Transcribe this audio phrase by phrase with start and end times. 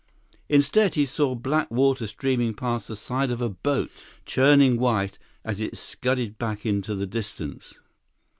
[0.49, 3.91] Instead, he saw black water streaming past the side of a boat,
[4.25, 7.75] churning white as it scudded back into the distance.